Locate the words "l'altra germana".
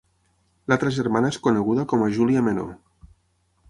0.71-1.31